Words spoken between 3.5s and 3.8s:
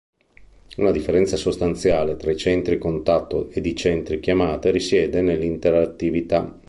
ed i